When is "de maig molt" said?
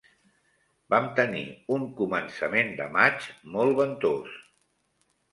2.79-3.77